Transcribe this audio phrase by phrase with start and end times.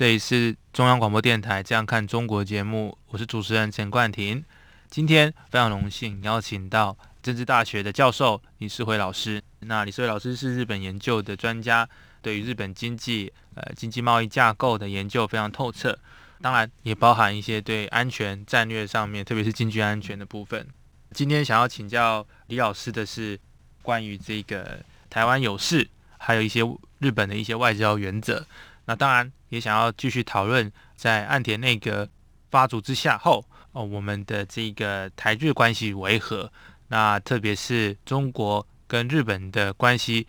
[0.00, 4.42] 这里是中央广播电台《这样看中国》节目，我是主持人陈冠廷。
[4.88, 9.42] 今天非常荣幸邀请到政治大学的教授李世辉老师。
[9.58, 11.86] 那李世辉老师是日本研究的专家，
[12.22, 15.98] 对于日本经济、呃经济贸易架构的研究非常透彻，
[16.40, 20.66] 当然也包含一些对安全战略上面，特别是经济安全的部分。
[21.12, 23.38] 今天想要请教李老师的是
[23.82, 24.80] 关于这个
[25.10, 25.86] 台湾有事，
[26.16, 26.62] 还有一些
[27.00, 28.46] 日本的一些外交原则。
[28.90, 32.08] 那当然也想要继续讨论，在岸田内阁
[32.50, 36.52] 发足之下后，哦，我们的这个台日关系为何？
[36.88, 40.26] 那特别是中国跟日本的关系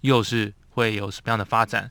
[0.00, 1.88] 又是会有什么样的发展？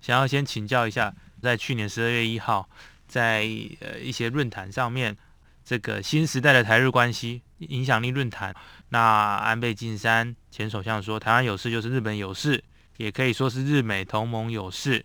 [0.00, 2.66] 想要先请教一下，在去年十二月一号，
[3.06, 3.46] 在
[3.80, 5.14] 呃一些论坛上面，
[5.62, 8.54] 这个新时代的台日关系影响力论坛，
[8.88, 8.98] 那
[9.36, 12.64] 安倍晋三前首相说，台湾有事就是日本有事，
[12.96, 15.04] 也可以说是日美同盟有事。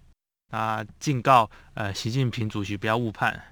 [0.51, 3.43] 啊，警告呃，习近平主席不要误判。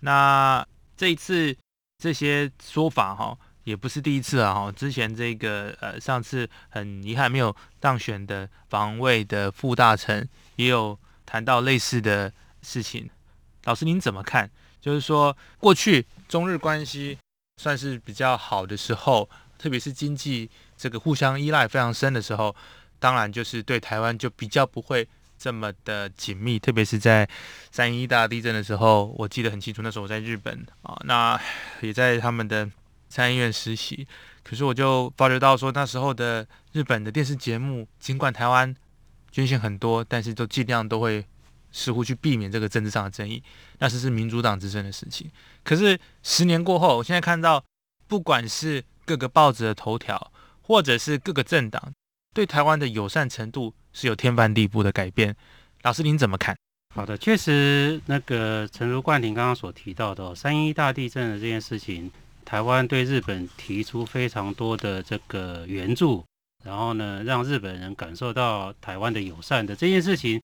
[0.00, 1.56] 那这一次
[1.98, 4.70] 这些说法哈，也不是第一次了哈。
[4.72, 13.08] 之前这个呃，上次很遗憾没有当选的防卫的副大臣，也有谈到类似的事情。
[13.64, 14.50] 老师您怎么看？
[14.80, 17.16] 就是说，过去中日关系
[17.56, 22.54] 算是比较好的时候，特别是经济这个互相依赖非常深的时候，
[22.98, 25.08] 当然就是对台湾就比较不会。
[25.36, 27.28] 这么的紧密，特别是在
[27.70, 29.82] 三一大地震的时候，我记得很清楚。
[29.82, 31.38] 那时候我在日本啊，那
[31.80, 32.70] 也在他们的
[33.08, 34.06] 参议院实习。
[34.42, 38.74] 可是我就发觉到说，那时候的日本的电视节目，尽管台湾
[39.30, 41.24] 捐献很多，但是都尽量都会
[41.72, 43.42] 似乎去避免这个政治上的争议。
[43.78, 45.30] 那是是民主党执政的事情。
[45.62, 47.64] 可是十年过后，我现在看到，
[48.06, 51.92] 不管是各个报纸的头条，或者是各个政党
[52.32, 53.74] 对台湾的友善程度。
[53.94, 55.34] 是有天翻地覆的改变，
[55.82, 56.54] 老师您怎么看？
[56.94, 62.10] 好的，确实，那个陈如冠廷刚刚所提到的三一大地震的这件事情，
[62.44, 66.24] 台湾对日本提出非常多的这个援助，
[66.64, 70.40] 然后呢，让日本人感受到台湾的友善的这件事情，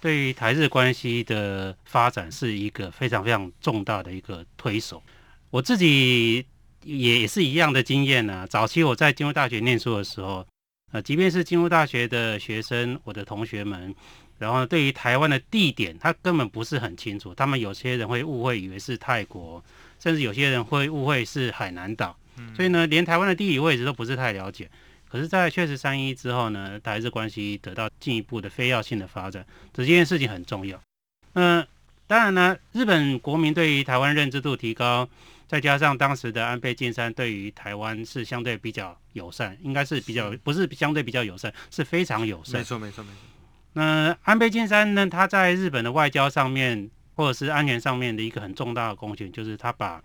[0.00, 5.02] 对于台日关系的发展是一个非常非常重大的一个推手。
[5.50, 6.44] 我自己
[6.84, 8.46] 也也是一样的经验呢。
[8.46, 10.46] 早期我在金融大学念书的时候。
[10.92, 13.94] 呃，即便是进入大学的学生，我的同学们，
[14.38, 17.32] 然后对于台湾的地点，他根本不是很清楚。
[17.34, 19.62] 他们有些人会误会以为是泰国，
[20.00, 22.16] 甚至有些人会误会是海南岛。
[22.56, 24.68] 所以呢，连台湾的地理位置都不是太了解。
[25.08, 30.80] 可是，在确实三一之后呢，台日关系得到进一步的非要性的发展，这件事情很重要。
[31.34, 31.66] 嗯，
[32.06, 35.08] 当然呢，日本国民对于台湾认知度提高。
[35.50, 42.60] 再加上当时的安倍晋三对于台湾是相对比较友善，应该是比较不是相对比较友善，是非常友善。
[42.60, 43.18] 没错，没错，没错。
[43.72, 45.08] 那安倍晋三呢？
[45.08, 50.00] 他在日本的外交上面，或者是安全上面的一个很重大的贡献，就是他把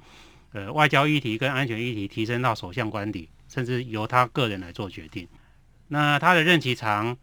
[0.51, 5.27] 呃外交议题跟安全议题提升到首相官邸，甚至由他个人来做决定。
[5.89, 7.15] 那他的任期长，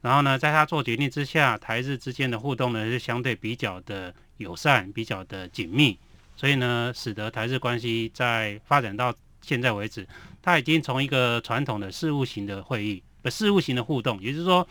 [0.00, 5.98] 然后呢，在他做决定之下，台日之间的互动呢是相对比较的友善，比较的紧密。
[6.38, 9.12] 所以呢，使得台日关系在发展到
[9.42, 10.06] 现在为止，
[10.40, 14.64] 它已经从一个传统的事务型的会议，不事务型的互动，也就是说，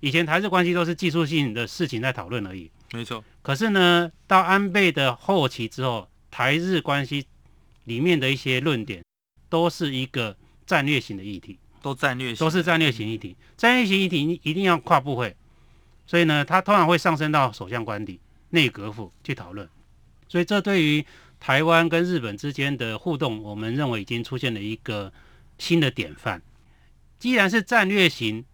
[0.00, 2.70] 以前台日关系都是技术性的事情在讨论而已。
[2.92, 3.22] 没错。
[3.42, 7.26] 可是呢，到安倍的后期之后，台日关系
[7.84, 9.04] 里面的一些论点，
[9.50, 13.36] 都是一个战略型的议题，都战略，都是战略型议题。
[13.58, 15.36] 战略型议题一定要跨部会，
[16.06, 18.18] 所以呢，它通常会上升到首相官邸、
[18.48, 19.68] 内阁府去讨论。
[20.30, 21.04] 所以，这对于
[21.40, 25.12] 台湾跟日本之间的互动，我们认为已经出现了一个
[25.58, 26.40] 新的典范。
[27.18, 28.44] 既然是战略型，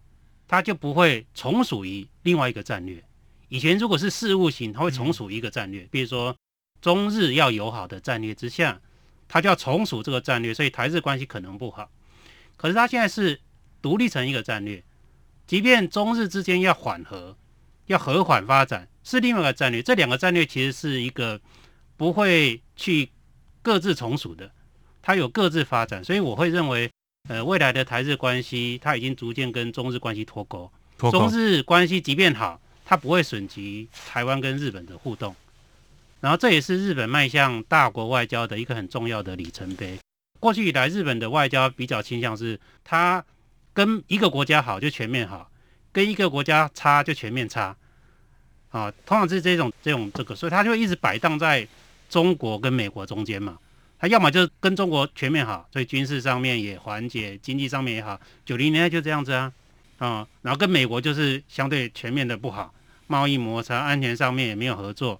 [0.47, 3.03] 它就不会从属于另外一个战略。
[3.49, 6.35] 以前如果是事务型，它会从属一个战略，比如说
[6.81, 8.81] 中日要友好的战略之下，
[9.27, 11.91] 它就要从属这个战略，所以台日关系可能不好。
[12.55, 13.39] 可是它现在是
[13.83, 14.83] 独立成一个战略，
[15.45, 17.37] 即便中日之间要缓和、
[17.85, 19.83] 要和缓发展，是另外一个战略。
[19.83, 21.39] 这两个战略其实是一个。
[21.97, 23.09] 不会去
[23.61, 24.49] 各自从属的，
[25.01, 26.89] 它有各自发展，所以我会认为，
[27.27, 30.71] 呃，未来的台日关系，它已经逐渐跟中日关系脱钩。
[31.11, 35.35] 中日关系即便好，它不会损及台湾跟日本的互动。
[36.19, 39.99] 然后这也是日本迈向大国外交的一个很重要的里程碑。
[40.39, 43.23] 过去以来，日本的外交比较倾向是，它
[43.73, 45.49] 跟一个国家好就全面好，
[45.91, 47.75] 跟一个国家差就全面差，
[48.69, 51.67] 啊，通常是这种这种这个，所以它就会一直摆荡在
[52.09, 53.57] 中国跟美国中间嘛。
[53.99, 58.21] 他要么就是跟中国全面好，所以军事上面也缓解，经济上面也好。
[58.45, 59.51] 九零年代就这样子啊，
[59.97, 62.71] 啊，然后跟美国就是相对全面的不好，
[63.07, 65.19] 贸易摩擦，安全上面也没有合作。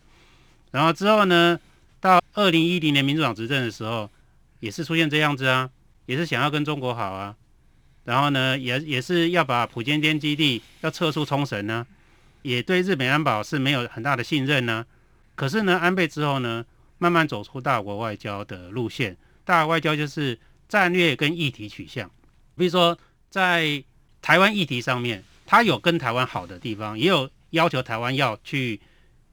[0.70, 1.60] 然后之后呢，
[2.00, 4.08] 到二零一零年民主党执政的时候，
[4.60, 5.68] 也是出现这样子啊，
[6.06, 7.36] 也是想要跟中国好啊。
[8.04, 11.84] 然后呢，也也是要把普坚间基地要撤出冲绳呢，
[12.44, 14.86] 也对日本安保是没有很大的信任呢。
[15.34, 16.64] 可是呢，安倍之后呢？
[16.98, 22.10] 慢慢走出大国外交的路线，大国外交就是战略跟议题取向。
[22.56, 22.98] 比如说，
[23.30, 23.84] 在
[24.22, 28.80] 台湾议题上面，他有跟台湾好的地方，也有要求台湾要去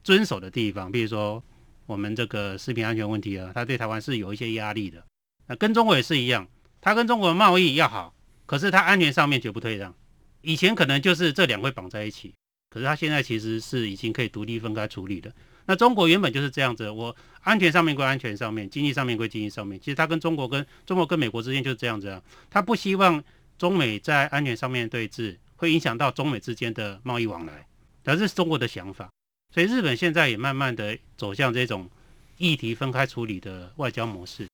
[0.03, 0.91] 遵守的地方。
[0.91, 1.43] 比如说，
[1.85, 5.03] 我们这个食品安全问题啊，他对台湾是有一些压力的。
[5.47, 6.47] 那跟中国也是一样，
[6.81, 8.13] 他跟中国贸易要好，
[8.45, 9.93] 可是他安全上面绝不退让。
[10.41, 12.33] 以前可能就是这两会绑在一起，
[12.69, 15.33] 可是他现在其实是已经可以独立分开处理的。
[15.67, 19.79] 那中国原本就是这样子，我安全上面归安全上面，经济上面归经济上面。
[19.79, 23.23] 其实它跟中国跟中国跟美国之间就是这样子啊，它不希望
[23.57, 27.65] 中美在安全上面对峙，会影响到中美之间的贸易往来，
[28.03, 29.09] 这是中国的想法。
[29.53, 31.89] 所以日本现在也慢慢的走向这种
[32.37, 34.47] 议题分开处理的外交模式。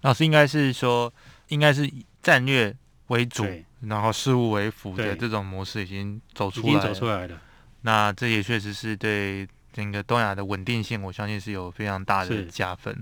[0.00, 1.12] 老师应该是说，
[1.48, 2.74] 应该是以战略
[3.08, 3.44] 为主，
[3.82, 7.40] 然后事务为辅的这种模式已经走出来，已经走出来了。
[7.82, 9.46] 那这也确实是对。
[9.76, 12.98] 整个东亚的稳定性，我相信是有非常大的加分。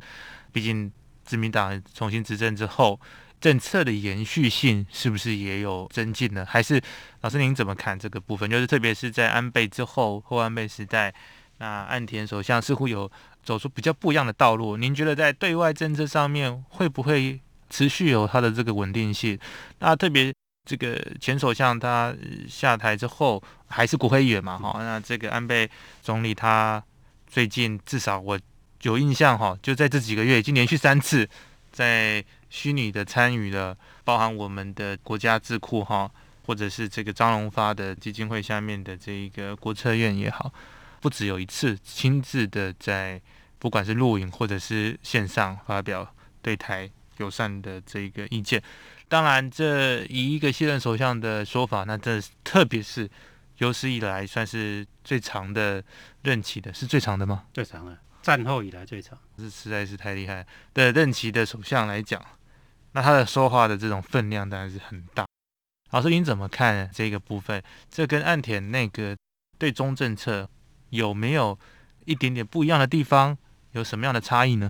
[0.51, 0.91] 毕竟，
[1.25, 2.99] 自民党重新执政之后，
[3.41, 6.45] 政策的延续性是不是也有增进呢？
[6.45, 6.83] 还是
[7.21, 8.51] 老师您怎么看这个部分？
[8.51, 11.15] 就是特别是在安倍之后，后安倍时代，
[11.59, 13.09] 那岸田首相似乎有
[13.45, 14.77] 走出比较不一样的道路。
[14.77, 19.39] 您觉得在对外政策上面会不会持续有它的这个稳定性？
[19.79, 20.35] 那特别。
[20.65, 22.15] 这个前首相他
[22.49, 25.69] 下台之后还是国会议员嘛，哈，那这个安倍
[26.01, 26.83] 总理他
[27.27, 28.39] 最近至少我
[28.83, 31.29] 有印象哈，就在这几个月已经连续三次
[31.71, 36.11] 在虚拟的参与了，包含我们的国家智库哈，
[36.47, 40.51] 或者是这个张荣发的基金会下面的这一个国策院也好，
[41.01, 43.21] 不只有一次亲自的在
[43.59, 46.89] 不管是录影或者是线上发表对台
[47.19, 48.63] 友善的这个意见。
[49.15, 53.09] 当然，这以一个现任首相的说法，那这特别是
[53.59, 55.81] 有史以来算是最长的
[56.25, 57.45] 任期的，是最长的吗？
[57.53, 62.21] 最长的，战后以来最长，这实在是太厉害的任期的首相来讲，
[62.91, 65.25] 那他的说话的这种分量当然是很大。
[65.93, 67.63] 老师，您怎么看这个部分？
[67.89, 69.17] 这跟岸田那个
[69.59, 70.51] 对中政策
[70.91, 71.57] 有没有
[72.05, 73.39] 一点点不一样的地方？
[73.71, 74.69] 有什么样的差异呢？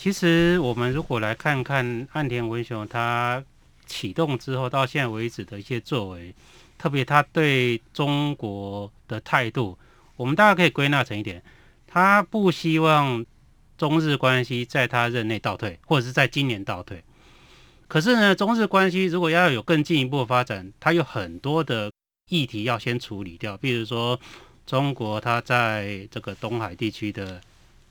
[0.00, 3.44] 其实我们如果来看看岸田文雄他
[3.88, 6.32] 启动之后到现在为止的一些作为，
[6.76, 9.76] 特别他对中国的态度，
[10.14, 11.42] 我们大家可以归纳成一点：
[11.86, 13.24] 他不希望
[13.76, 17.02] 中日关系在他任内倒退，或者是在今年倒退。
[17.88, 21.90] 可是呢，中日关系如果要有更进一步的发展，他有很多的
[22.28, 24.20] 议题要先处理掉，比如说
[24.66, 27.40] 中国他在这个东海地区的。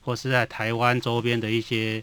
[0.00, 2.02] 或是在台湾周边的一些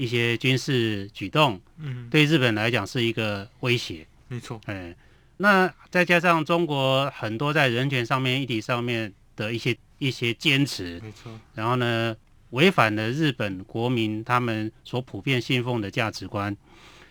[0.00, 4.96] 一些军事举动，嗯，对日本来讲是一个威胁，没错，哎，
[5.36, 12.16] 那再加上中国很多在人权上面议题上面的一些一些坚持，没错，然后呢，
[12.48, 16.56] 违反了日本国民他们所普遍信奉的价值观，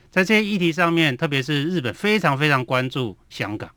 [0.10, 3.70] 在这些议题上面，特别是日本非常非常关注香港，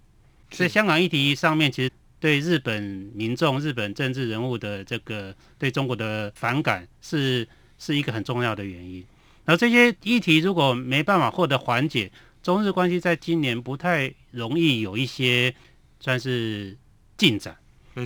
[0.51, 1.91] 所以香港议题上面其实。
[2.23, 2.81] 对日本
[3.17, 7.45] 民众、日本政治人物的这个对中国的反感是
[7.83, 9.05] 是一个很重要的原因。
[9.45, 12.13] 然后这些议题如果没办法获得缓解，
[12.43, 15.53] 中日关系在今年不太容易有一些
[15.99, 16.79] 算是
[17.17, 17.57] 进展。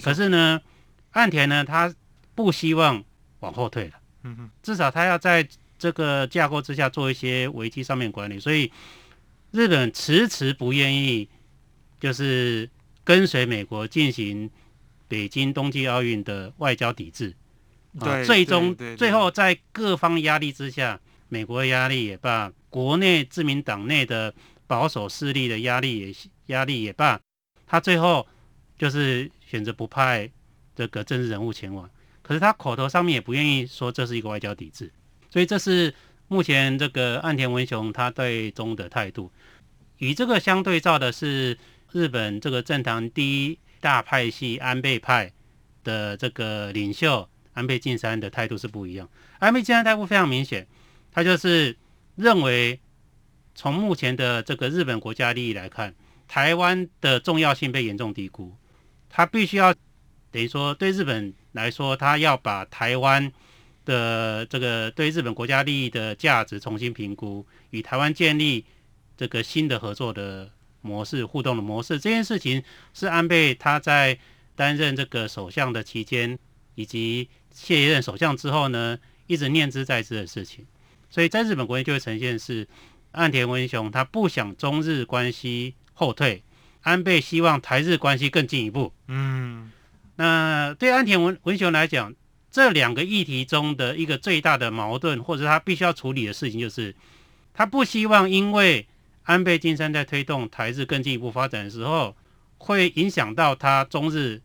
[0.03, 0.61] 可是呢，
[1.11, 1.95] 岸田呢，他
[2.35, 3.05] 不希望
[3.41, 3.95] 往后退了。
[4.63, 5.47] 至少他要在
[5.79, 8.41] 这个架构之下做一些危机上面管理。
[8.41, 8.73] 所以
[9.51, 11.29] 日本迟迟不愿意，
[12.01, 12.69] 就是。
[13.07, 14.51] 跟随美国进行
[15.07, 17.33] 北京冬季奥运的外交抵制，
[18.01, 24.33] 对，最终最后在各方压力之下，美国压力也罢，国内自民党内的
[24.67, 26.15] 保守势力的压力也
[26.55, 27.21] 压力也罢，
[27.67, 28.27] 他最后
[28.79, 30.31] 就是选择不派
[30.75, 31.89] 这个政治人物前往。
[32.23, 34.93] 可是他口头上面也不愿意说这是一个外交抵制，
[35.31, 35.95] 所以这是
[36.29, 39.31] 目前这个岸田文雄他对中的态度。
[39.99, 41.59] 与这个相对照的是。
[41.93, 45.33] 日本这个政坛第一大派系安倍派
[45.83, 47.27] 的这个领袖
[47.57, 49.09] 安倍晋三的态度是不一样。
[49.39, 50.67] 安倍晋三态度非常明显，
[51.11, 51.75] 他就是
[52.15, 52.79] 认为
[53.55, 55.95] 从目前的这个日本国家利益来看，
[56.29, 58.55] 台湾的重要性被严重低估，
[59.09, 59.75] 他必须要
[60.31, 63.33] 等于说对日本来说，他要把台湾
[63.87, 68.67] 的这个对日本国家利益的价值重新评估，与台湾建立
[69.17, 70.51] 这个新的合作的
[70.83, 71.99] 模式、互动的模式。
[71.99, 74.19] 这件事情是安倍他在
[74.55, 76.39] 担任这个首相的期间，
[76.75, 80.67] 以及卸任首相之后呢，一直念之在之的事情。
[81.09, 82.69] 所以在日本国内就会呈现是
[83.13, 86.43] 岸田文雄他不想中日关系后退，
[86.83, 88.93] 安倍希望台日关系更进一步。
[89.09, 89.73] 嗯，
[90.17, 92.15] 那对岸田文文雄来讲，
[92.51, 96.95] 这两个议题中的一个最大的矛盾，或者他必须要处理的事情，就是
[97.55, 98.87] 他不希望因为
[99.23, 102.15] 安倍晋三在推动台日更进一步发展的时候，
[102.59, 104.43] 会影响到他中日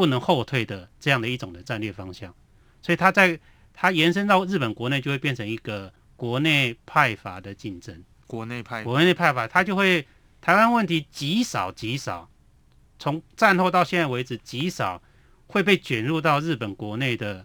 [0.00, 2.34] 不能后退的这样的一种的战略方向，
[2.80, 3.38] 所以它在
[3.74, 8.02] 它延伸到日本国内，就会变成一个国内派阀的竞争。
[8.26, 10.06] 国内派国内派阀，他就会
[10.40, 12.30] 台湾问题极少极少，
[12.98, 15.02] 从战后到现在为止极少
[15.48, 17.44] 会被卷入到日本国内的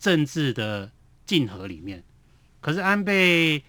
[0.00, 0.90] 政治的
[1.24, 2.02] 竞合里面。
[2.60, 3.62] 可是安倍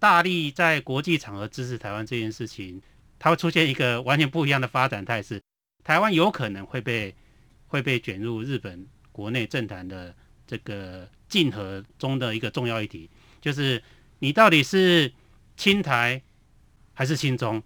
[0.00, 2.82] 大力在国际场合支持台湾这件事情，
[3.20, 5.40] 它会出现一个完全不一样的发展态势。
[5.84, 7.14] 台湾有可能会被
[7.74, 10.14] 会被卷入日本国内政坛的
[10.46, 13.82] 这个竞合中的一个重要议题，就是
[14.20, 15.12] 你到底是
[15.56, 16.22] 亲台
[16.92, 17.60] 还是亲中？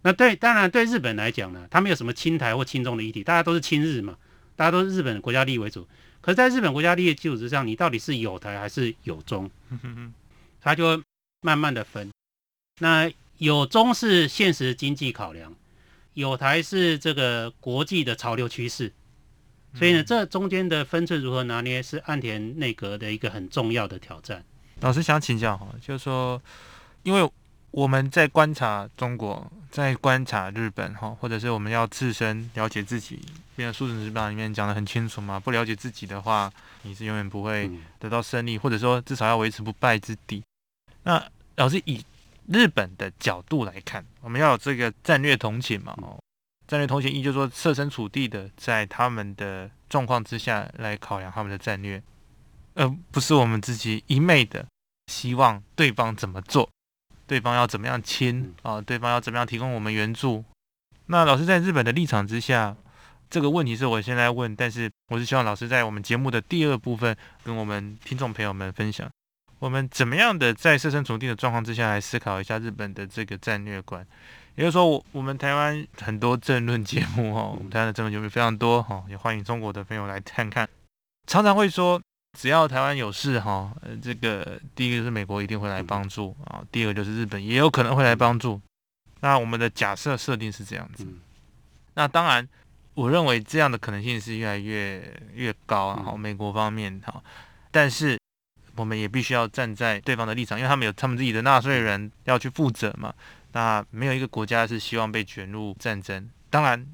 [0.00, 4.16] 那对，当然对日本来讲呢，他没有什么亲台或亲中的议题，大家都是亲日嘛，
[4.56, 5.86] 大家都是日本国家利益为主。
[6.22, 9.50] 可是在日本国家利益基础之上，你到底是有台还是有中？
[10.62, 11.02] 他就会
[11.42, 12.10] 慢慢的分。
[12.80, 15.54] 那有中是现实经济考量，
[16.14, 18.90] 有台是这个国际的潮流趋势。
[19.74, 24.44] 所以呢，这中间的分寸如何拿捏，是岸田内阁的一个很重要的挑战。
[24.80, 26.40] 老师想请教哈，就是说，
[27.02, 27.30] 因为
[27.70, 33.20] 我们在观察中国，在观察日本哈，或者是我们要自身了解自己，
[33.56, 36.52] 因为《苏神之榜》里面讲的很清楚嘛，不了解自己的话，
[36.82, 40.42] 你是永远不会嗯得到胜利，或者说至少要维持不败之地。
[41.02, 41.20] 那
[41.56, 42.04] 老师以
[42.48, 45.94] 日本的角度来看，我们要有这个战略同情嘛？
[45.98, 46.18] 哦，
[46.66, 52.02] 战略同行，一就是说设身处地的在他们的状况之下来考量他们的战略，
[52.74, 54.66] 而不是我们自己一昧的
[55.06, 56.68] 希望对方怎么做，
[57.26, 60.42] 对方要怎么样亲啊，对方要怎么样提供我们援助。
[61.06, 62.74] 那老师在日本的立场之下，
[63.28, 69.10] 这个问题是我现在问，但是我是希望老师在我们节目的第二部分跟我们听众朋友们分享，
[69.58, 74.06] 我们怎么样的在设身处地的状况之下来思考一下日本的这个战略观。
[74.56, 80.68] 也就是说，我我们台湾很多政论节目哦，我们台湾的政论节目非常多哈，也欢迎中国的朋友来看看。
[81.26, 82.00] 常常会说，
[82.38, 88.60] 只要台湾有事哈，呃，这个第一个是美国一定会来帮助啊，第二个就是日本也有可能会来帮助。
[89.20, 91.04] 那我们的假设设定是这样子。
[91.04, 91.20] 嗯
[91.96, 92.48] 那当然，
[92.94, 95.00] 我认为这样的可能性是越来越
[95.32, 96.02] 越高啊。
[96.04, 97.22] 好，美国方面哈，
[97.70, 98.18] 但是
[98.74, 103.14] 我们也必须要站在对方的立场，因为他们有他们自己的纳税人要去负责嘛。
[103.54, 106.28] 那没有一个国家是希望被卷入战争。
[106.50, 106.86] 当然，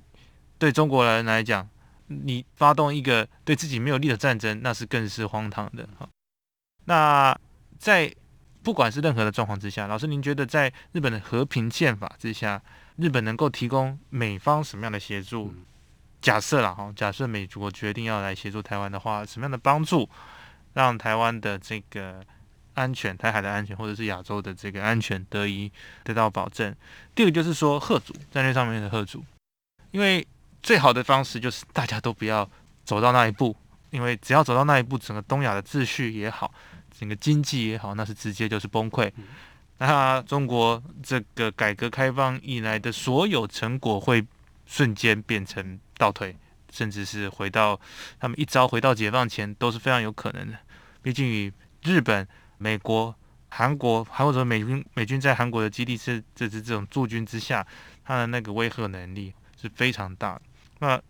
[0.59, 1.69] 对中国人来讲，
[2.07, 5.89] 你发动一个对自己没有利的战争，那是更是荒唐的。
[5.99, 6.09] 哈，
[6.85, 7.37] 那
[7.79, 8.15] 在
[8.63, 12.63] 不管是任何的状况之下，老师您觉得在日本的和平宪法之下，
[12.97, 15.49] 日本能够提供美方什么样的协助？
[15.57, 15.65] 嗯
[16.21, 20.07] 假设了哈，假设美国决定要来协助台湾的话，什么样的帮助
[20.75, 22.23] 让台湾的这个
[22.81, 25.71] 安全、台海的安全，或者是亚洲的这个安全得以
[26.03, 26.75] 得到保证？
[27.15, 29.23] 第二个就是说贺主战略上面的贺主，
[29.91, 30.27] 因为
[30.63, 32.49] 最好的方式就是大家都不要
[32.85, 33.55] 走到那一步，
[33.91, 36.53] 因为只要走到那一步，整个东亚的秩序也好，
[36.99, 39.13] 整个经济也好，那是直接就是崩溃。
[39.79, 44.27] 那中国这个改革开放以来的所有成果会
[44.67, 46.37] 瞬间变成倒退，
[46.71, 47.81] 甚至是回到
[48.19, 50.59] 他们一朝回到解放前都是非常有可能的。
[51.03, 51.51] 毕竟与
[51.83, 52.29] 日本、
[52.63, 53.15] 美国、
[53.49, 57.67] 韩国，还或者美军美军在韩国的基地是这是这种驻军之下，
[58.05, 60.39] 它的那个威慑能力是非常大。
[60.79, 61.01] 那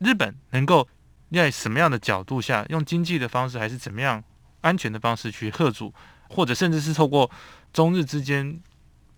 [0.00, 0.86] 日本能够
[1.32, 4.22] 在什么样的角度下，用经济的方式，还是怎么样
[4.60, 5.92] 安全的方式去贺阻，
[6.28, 7.30] 或者甚至是透过
[7.72, 8.60] 中日之间，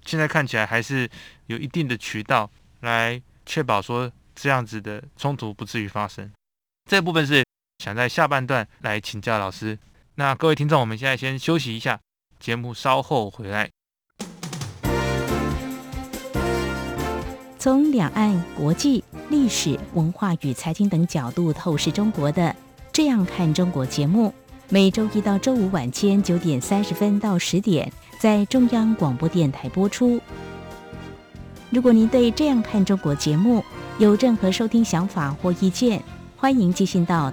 [0.05, 1.11] 现在看起来还是
[1.47, 2.49] 有一定的渠道
[2.83, 6.33] 来确保说这样子的冲突不至于发生。
[6.89, 7.45] 这部分是
[7.79, 9.77] 想在下半段来请教老师。
[10.21, 12.01] 那各位听众，我们现在先休息一下，
[12.39, 13.71] 节目稍后回来。
[17.59, 22.43] 从两岸、国际、历史文化与财经等角度透视中国的
[22.93, 24.31] 《这样看中国节目，
[24.69, 30.21] 每周一到周五晚间九点三十分到十点在中央广播电台播出。
[31.71, 33.65] 如果您对《这样看中国》节目
[33.99, 36.03] 有任何收听想法或意见，
[36.37, 37.33] 欢迎寄信到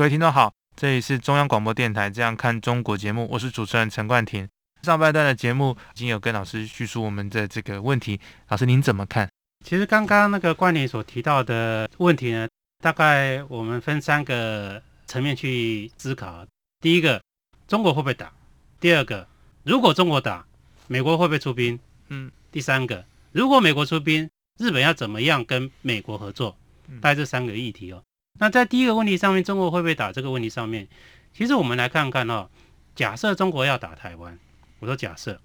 [0.00, 4.48] 各位听众好，这里是中央广播电台《这样看中国》节目，我是主持人陈冠廷。
[4.80, 9.28] 上半段的节目已经有跟老师叙述我们的这个问题，老师您怎么看？
[9.62, 12.48] 其实刚刚那个冠廷所提到的问题呢，
[12.82, 16.46] 大概我们分三个层面去思考。
[16.80, 17.22] 第一个，
[17.68, 18.28] 中国会不会打；
[18.80, 19.28] 第二个，
[19.64, 20.46] 如果中国打，
[20.86, 21.78] 美国会不会出兵？
[22.08, 22.32] 嗯。
[22.50, 26.56] 第三个，如果美国出兵，日本要怎么样跟美国合作？
[27.02, 28.02] 大概这三个议题哦。
[28.40, 30.88] 那在第一个问题上面，中国会不会打这个问题上面，
[31.34, 32.48] 其实我们来看看哦。
[32.96, 34.38] 假设中国要打台湾，
[34.78, 35.38] 我说假设，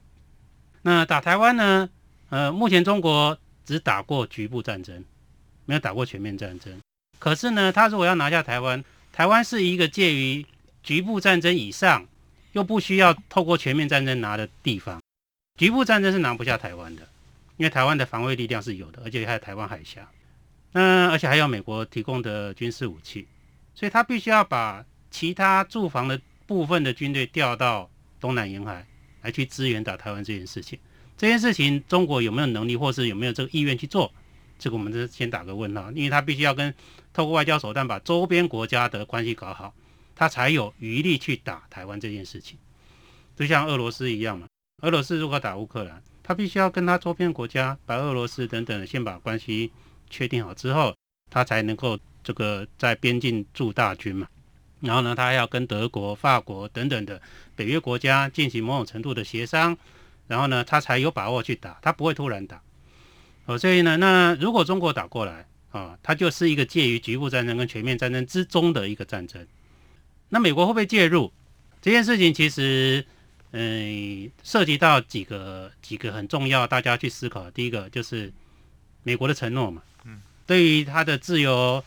[0.81, 1.89] 那打台湾呢？
[2.29, 5.03] 呃，目前中国只打过局部战争，
[5.65, 6.79] 没有打过全面战争。
[7.19, 10.45] 可是呢，他如果要拿下台湾，台湾是一个介于
[10.81, 12.08] 局部战争以上，
[12.53, 15.01] 又不需要透过全面战争拿的地方。
[15.60, 17.03] 局部战争是拿不下台湾的，
[17.58, 20.10] 因为台湾的防卫力量是有的，而且还有台湾海峡。
[20.77, 23.25] 嗯，而且还有美国提供的军事武器，
[23.73, 28.85] 所以他必须要把其他驻防的部分的军队调到东南沿海
[29.21, 30.77] 来去支援打台湾这件事情。
[31.15, 34.11] 这件事情中国有没有能力，或是有没有这个意愿去做？
[34.59, 36.75] 这个我们就先打个问号，因为他必须要跟
[37.13, 39.73] 透过外交手段把周边国家的关系搞好，
[40.13, 42.57] 他才有余力去打台湾这件事情。
[43.38, 44.45] 就像俄罗斯一样嘛，
[44.81, 49.71] 俄罗斯如果打乌克兰，他必须要跟他周边国家，白俄罗斯等等，先把关系。
[50.10, 50.96] 确定好之后，
[51.30, 54.28] 他才能够这个在边境驻大军嘛。
[54.82, 57.22] 然后呢，他还要跟德国、法国等等的
[57.56, 59.78] 北约国家进行某种程度的协商。
[60.28, 62.62] 然后呢，他才有把握去打，他不会突然打。
[63.46, 69.46] 哦，所以呢，那如果中国打过来啊，它就是一个介于局部战争跟全面战争之中的一个战争。
[70.30, 71.32] 那美国会不会介入
[71.82, 72.34] 这件事情？
[72.34, 73.06] 其实，
[73.52, 77.52] 嗯，涉及到几个几个很重要，大家去思考。
[77.52, 78.34] 第一个就是
[79.04, 79.84] 美国的承诺嘛。
[80.45, 81.84] 对于他的自由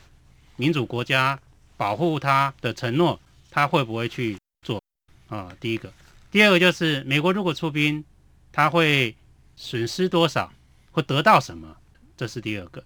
[0.57, 1.39] 民主国家
[1.77, 4.83] 保护他的承诺，他会不会去做
[5.29, 5.57] 啊？
[5.61, 5.93] 第一个，
[6.31, 8.05] 第二个就是美国如果出兵，
[8.51, 9.15] 他会
[9.57, 10.53] 损失多少，
[10.91, 11.77] 会得到什么？
[12.17, 12.83] 这是第二个。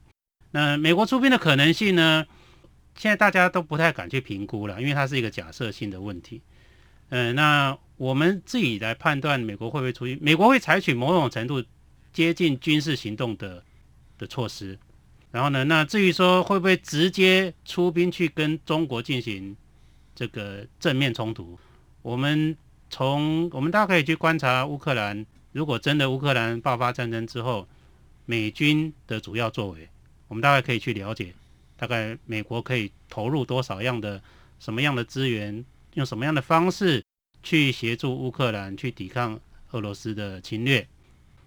[0.50, 2.26] 那美国出兵的可能性呢？
[2.94, 6.42] 现在大家都不太敢去评估了，因为它是一个假设性的问题。
[7.08, 10.18] 嗯，那我们自己来判断美国会不会出兵？
[10.20, 11.64] 美国会采取某种程度
[12.12, 13.64] 接近军事行动的
[14.18, 14.78] 的措施。
[15.33, 15.64] 然后呢？
[15.64, 19.57] 那至于说会不会直接出兵去跟中国进行
[20.14, 21.59] 这个正面冲突，
[22.03, 22.55] 我们
[22.90, 27.66] 从我们大家可以去观察乌克兰，如果真的乌克兰爆发战争之后，
[28.27, 29.88] 美军的主要作为，
[30.29, 31.33] 我们大概可以去了解，
[31.79, 34.23] 大概美国可以投入多少样的
[34.59, 35.64] 什么样的资源，
[35.95, 37.03] 用什么样的方式
[37.42, 39.40] 去协助乌克兰去抵抗
[39.71, 40.87] 俄罗斯的侵略。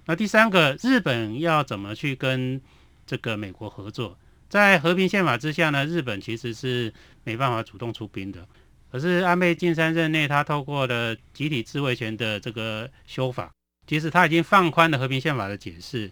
[0.08, 2.60] 那第三个，日本要怎么去跟？
[3.06, 4.18] 这个美国合作，
[4.50, 8.48] 在和平宪法之下呢，日本其实是没办法主动出兵的。
[8.92, 13.52] 可是安倍晋三任内，他透过了集体自卫权的这个修法，
[13.88, 16.10] 其实他已经放宽了和平宪法的解释。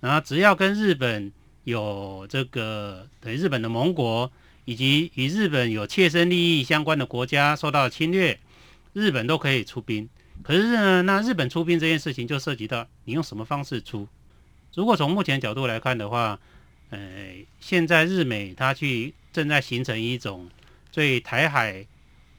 [0.00, 4.30] 然后只要跟日本有这个等于日本的盟国，
[4.64, 8.38] 以及与日本有切身利益相关的国家受到侵略，
[8.92, 10.08] 日本都可以出兵。
[10.42, 14.08] 可是呢，那日本出兵这件事情就涉及到你用什么方式出。
[14.74, 16.38] 如果从目前角度来看的话，
[16.90, 16.98] 呃，
[17.60, 20.48] 现在日美它去正在形成一种
[20.92, 21.86] 对台海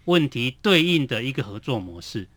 [0.05, 2.27] 问题对应的一个合作模式，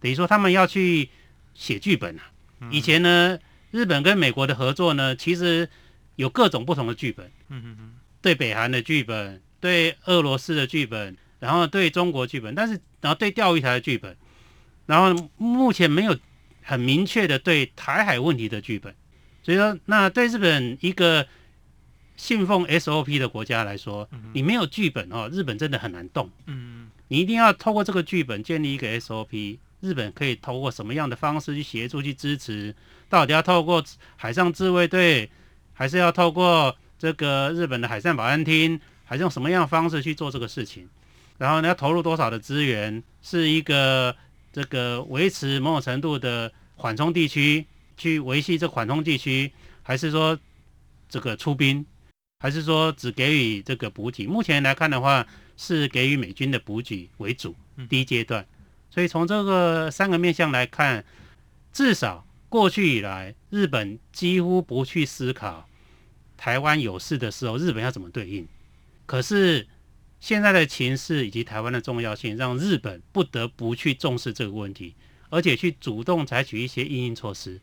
[0.00, 1.08] 等于说他们要去
[1.54, 2.22] 写剧本啊。
[2.70, 3.38] 以前呢，
[3.70, 5.68] 日本跟美国的合作呢，其实
[6.14, 14.16] 有各种不同的剧本，嗯嗯嗯，对北韩的剧本，对俄罗斯的剧本，然后对中国剧本，但是然后对钓鱼台的剧本，
[14.86, 16.16] 然后目前没有
[16.62, 18.94] 很明确的对台海问题的剧本，
[19.46, 21.24] 所以说，那对日本一个
[22.16, 26.28] 信奉 SOP 的国家来说，你没有剧本哦，日本真的很难动。
[26.46, 32.74] 嗯你一定要透过这个剧本建立一个 SOP，日本可以透过什么样的方式去协助、去支持？
[33.08, 33.84] 到底要透过
[34.16, 35.30] 海上自卫队，
[35.72, 40.88] 还是要透过这个日本的海上保安厅，还是用什么样的方式去做这个事情？
[41.38, 43.00] 然后呢，要投入多少的资源？
[43.22, 44.16] 是一个
[44.52, 47.64] 这个维持某种程度的缓冲地区，
[47.96, 49.50] 去维系这缓冲地区，
[49.82, 50.38] 还是说
[51.08, 51.84] 这个出兵，
[52.40, 54.26] 还是说只给予这个补给？
[54.26, 58.46] 目前来看的话，是给予美军的补给为主嗯，第一阶段。
[58.90, 61.04] 所以从这个三个面向来看，
[61.72, 65.68] 至少过去以来，日本几乎不去思考
[66.36, 68.46] 台湾有事的时候，日本要怎么对应。
[69.04, 69.66] 可是
[70.20, 74.94] 现在的情势以及台湾的重要性，让日本不得不去重视这个问题，
[75.28, 77.60] 而且去主动采取一些应应措施。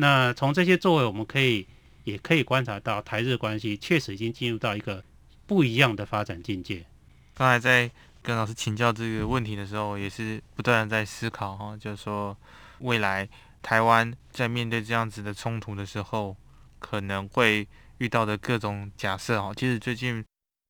[0.00, 1.66] 那从这些作为，我们可以
[2.04, 5.04] 也可以观察到，台日关系确实已经进入到一个
[5.46, 6.86] 不一样的发展境界。
[7.34, 7.90] 刚才在
[8.22, 12.34] 跟老师请教这个问题的时候，也是不断的在思考哈，就是说
[12.78, 13.28] 未来
[13.60, 16.34] 台湾在面对这样子的冲突的时候，
[16.78, 19.52] 可能会遇到的各种假设哈。
[19.54, 20.24] 其实最近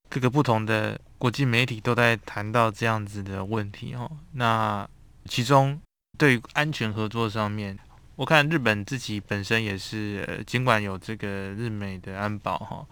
[0.08, 4.10] 各个不同的国际媒体都在谈到这样子的问题哈。
[4.32, 4.88] 那
[5.26, 5.80] 其中
[6.18, 7.78] 对于安全合作上面，
[8.20, 12.86] 我看日本自己本身也是，呃尽管有这个日美的安保哈。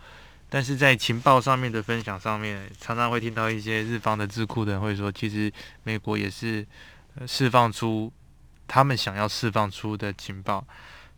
[0.49, 6.67] 但是在情报上面的分享上面，常常会听到一些日方的智库的人会说，其实美国也是
[7.27, 8.11] 释放出
[8.67, 10.67] 他们想要释放出的情报。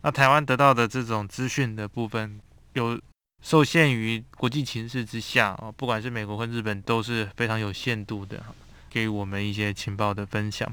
[0.01, 2.37] 那台湾得到的这种资讯的部分，
[2.73, 2.99] 有
[3.41, 8.43] 受限于国际情势之下哦，不管是美国或日本都是非常有限度的，
[8.89, 10.69] 给我们一些情报的分享。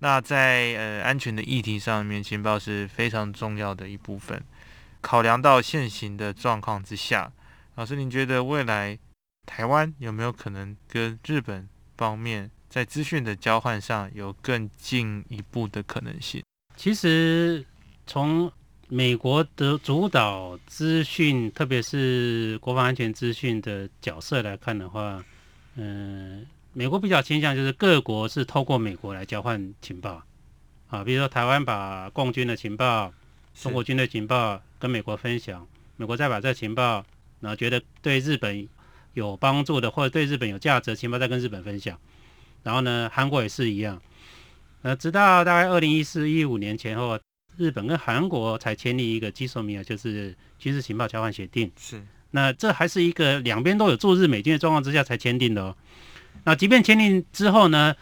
[0.00, 4.42] 那在呃安全的议题上面，情报是非常重要的一部分。
[5.00, 7.32] 考量到现行的状况之下。
[7.76, 8.98] 老师，您觉得未来
[9.46, 16.42] 台湾有没有可能跟日本方面在资讯的交换上有更进一步的可能性？
[16.76, 17.64] 其实
[18.06, 18.50] 从
[18.88, 25.24] 美国的主导资讯，特别是国防安全资讯的角色来看的话，
[25.76, 30.22] 嗯、美国比较倾向就是各国是透过美国来交换情报
[30.88, 33.12] 啊，比如说台湾把共军的情报、
[33.54, 37.04] 中国军队情报跟美国分享，美国再把这情报，
[37.40, 38.68] 然后觉得对日本
[39.14, 41.98] 有帮助的或者对日本有价值的情报再跟日本分享，
[42.62, 44.00] 然后呢，韩国也是一样。
[44.82, 47.18] 呃，直到大概二零一四一五年前后，
[47.56, 51.70] 日本跟韩国才签订一个基索米尔，就是军事情报交换协定。
[51.76, 55.76] 是那这还是一个两边都有驻日美军的状况之下才签订的哦。
[56.44, 57.94] 那即便签订之后呢，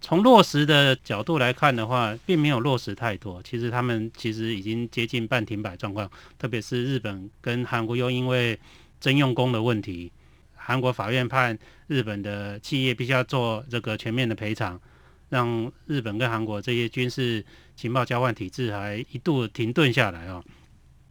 [0.00, 3.42] 从落实的角度来看的话，并没有落实太多。
[3.42, 8.58] 其实他们其实已经接近半停摆状况，特别是日本跟韩国又因为
[9.00, 10.12] 征用工的问题，
[10.54, 14.80] 韩国法院判日本的企业必须要做这个全面的赔偿，
[15.30, 20.44] 让日本跟韩国这些军事情报交换体制还一度停顿下来哦。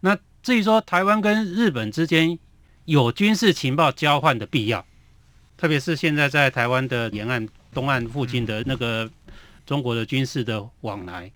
[0.02, 2.38] 那至于说台湾跟日本之间
[2.86, 4.86] 有军事情报交换的必要，
[5.58, 9.10] 特别是现在在台湾的沿岸东岸附近的那个
[9.66, 11.32] 中国的军事的往来，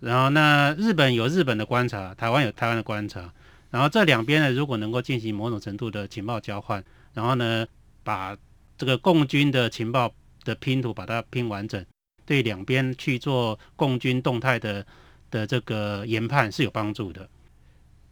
[0.00, 3.32] 然后那日本有日本的观察，台湾有台湾的观察，
[3.70, 7.66] 然后这两边呢，如果能够进行某种程度的情报交换，然后呢，
[8.02, 8.36] 把
[8.76, 10.12] 这个共军的情报
[10.44, 11.84] 的拼图把它拼完整，
[12.26, 14.84] 对两边去做共军动态的
[15.30, 17.28] 的这个研判是有帮助的。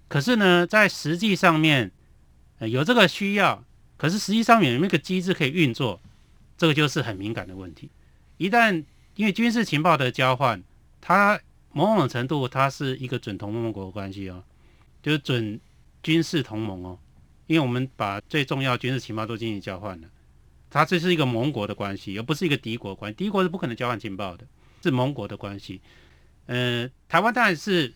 [0.09, 1.91] 可是呢，在实际上面，
[2.59, 3.63] 呃，有这个需要，
[4.03, 6.01] 可是实际上面有没有个机制可以运作，
[6.59, 7.89] 这个就是很敏感的问题。
[8.37, 8.85] 一旦
[9.15, 10.61] 因为军事情报的交换，
[11.01, 14.43] 它某种程度它是一个准同盟国关系哦，
[15.05, 15.61] 就是准
[16.03, 16.99] 军事同盟哦，
[17.47, 20.09] 因为我们把最重要军事情报都进行交换了，
[20.69, 23.17] 它这是一个盟国的关系，而不是一个敌国关系。
[23.17, 24.45] 敌国是不可能交换情报的，
[24.83, 25.81] 是盟国的关系。
[26.47, 27.95] 呃，台湾当然是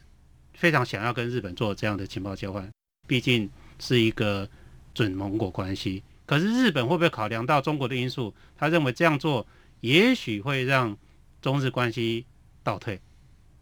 [0.54, 2.70] 非常想要跟日本做这样的情报交换，
[3.08, 4.48] 毕竟是一个
[4.96, 6.02] 准盟国关系。
[6.24, 8.32] 可是日本会不会考量到中国的因素？
[8.56, 9.46] 他认为这样做
[9.80, 10.96] 也许会让
[11.42, 12.24] 中日关系
[12.62, 12.98] 倒退。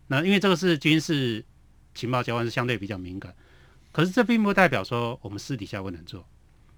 [0.07, 1.45] 那因为这个是军事
[1.93, 3.35] 情报交换是相对比较敏感，
[3.91, 6.25] 可是这并不代表说我们私底下不能做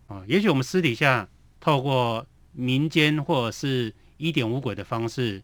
[0.07, 0.25] 啊。
[0.27, 1.29] 也许我们私底下
[1.61, 5.42] 透过民间或者是一点五轨的方式、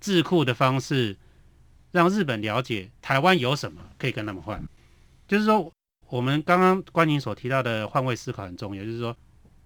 [0.00, 1.14] 智库的方式，
[1.92, 4.66] 让日本了解台湾有什么可以跟他们换。
[5.28, 5.70] 就是说，
[6.14, 9.16] 我们刚刚关宁所提到的换位思考很重要，就是说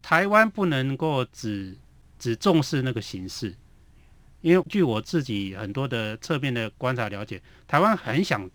[0.01, 1.77] 台湾不能够只
[2.19, 3.55] 只重视那个形式，
[4.41, 8.51] 因为据我自己很多的侧面的观察了解，台湾很想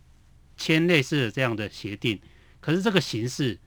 [0.57, 2.19] 签类似的这样的协定，
[2.59, 3.59] 可是这个形式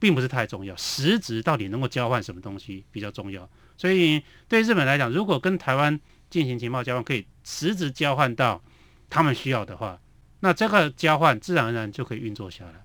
[0.00, 3.48] 并不是太重要，实质到底能够交换什么东西比较重要。
[3.76, 8.60] 所以对日本来讲，如果跟台湾进行情报交换，可以实质交换到
[9.08, 10.00] 他们需要的话，
[10.40, 12.84] 那这个交换自然而然就可以运作下来。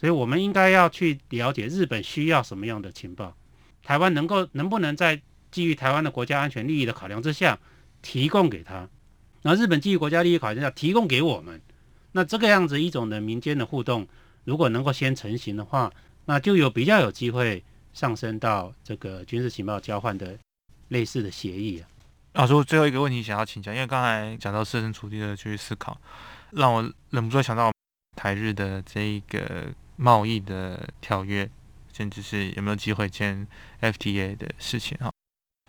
[0.00, 3.36] 所以我们应该要去了解日本需要什么样的情报，
[3.82, 7.58] 台湾能够能不能在基于台湾的国家安全利益的考量之下
[8.00, 8.88] 提供给他，
[9.42, 11.60] 那日本基于国家利益考量下提供给我们，
[12.12, 14.06] 那这个样子一种的民间的互动，
[14.44, 15.92] 如果能够先成型的话，
[16.26, 20.38] 那就有比较有机会上升到这个军事情报交换的
[20.90, 21.88] 类似的协议啊。
[22.34, 26.00] 老师，我最后一个问题想要请教，因为刚才讲到设身处地的去思考，
[26.52, 27.72] 让我忍不住想到
[28.14, 29.72] 台日的这一个。
[29.98, 31.50] 贸易的条约，
[31.92, 33.46] 甚至是有没有机会签
[33.80, 35.10] FTA 的事情哈？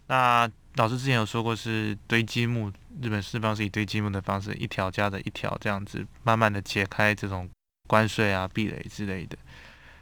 [0.08, 7.50] 那老师之前有说过是堆积木，日本释放是以堆积木的方式，一条加的一条这样子，慢慢的解开这种
[7.88, 9.36] 关税啊、壁垒之类的。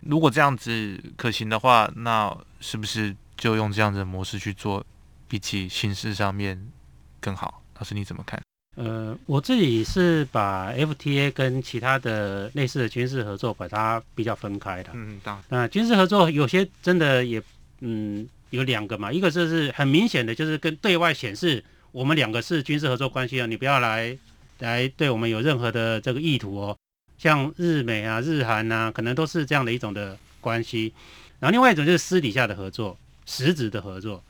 [0.02, 4.86] 如果这样子可行的话，那是不是就用这样子的模式去做，
[5.28, 6.72] 比起形式上面
[7.20, 7.64] 更好？
[7.76, 8.42] 老师你怎么看？
[8.80, 14.92] 呃，我自己是把 FTA 跟其他的类似的军事合作把它比较分开的。
[14.94, 17.42] 嗯，当那军事合作有些真的也，
[17.80, 24.16] 嗯，有两个嘛，一个就是很明显的，就是跟对外显示我们两个是军事合作关系啊，你不要来
[24.60, 26.78] 来对我们有任何的这个意图哦。
[27.18, 30.94] 像日美啊、日韩啊，可能都是这样的一种的关系。
[31.40, 34.24] 然后另外一种就是私底下的合作，实质的合作。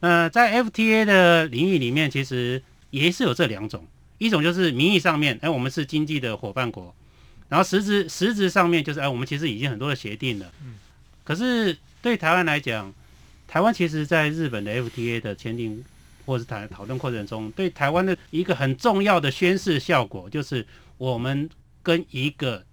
[0.00, 2.62] 那在 FTA 的领域里面，其实。
[2.90, 3.86] 也是有这两种，
[4.18, 6.94] 一种就是名义上面，哎，我们是经济的伙伴国，
[7.48, 10.52] 然后实质实质上面就是，哎，我们其实已经很多的协定了。
[10.62, 10.74] 嗯。
[11.24, 12.92] 可是对台湾来讲，
[13.46, 15.84] 台湾其实在日本的 FTA 的签订
[16.24, 21.48] 或是谈讨论过程中，对台湾的一个很重要的宣示效果，就是我们
[21.82, 22.64] 跟一个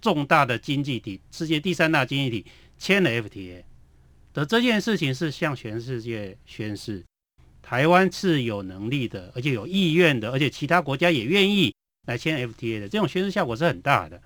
[0.00, 2.46] 重大的经济体，世界第三大经济体
[2.78, 3.62] 签了 FTA
[4.34, 7.02] 的这件事情，是向全世界宣示。
[7.68, 11.74] 台湾是有能力的，而且有意愿的，而且其他国家也愿意
[12.06, 14.22] 来签 FTA 的，这种宣示效果是很大的。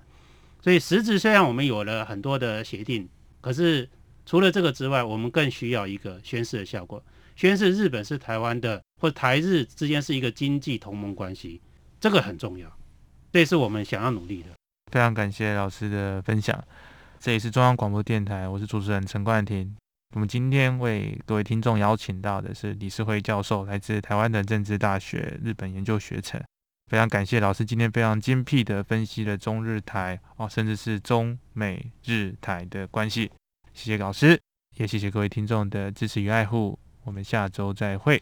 [0.61, 3.09] 所以实质虽然我们有了很多的协定，
[3.41, 3.89] 可是
[4.27, 7.03] 除了这个之外，我们更需要一个宣示的效果，
[7.35, 11.59] 宣示日本是台湾的，或台日之间是一个经济同盟关系，
[11.99, 12.71] 这个很重要，
[13.33, 14.49] 这也是我们想要努力的。
[14.91, 16.63] 非常感谢老师的分享，
[17.19, 19.75] 这里是中央广播电台，我是主持人陈冠廷。
[20.13, 26.41] 我们今天为各位听众邀请到的是理事会教授，来自台湾的政治大学日本研究学程。
[26.87, 33.31] 非常感谢老师今天非常精辟的分析了中日台哦，甚至是中美日台的关系。
[33.73, 34.37] 谢谢老师，
[34.75, 36.77] 也谢谢各位听众的支持与爱护。
[37.05, 38.21] 我们下周再会。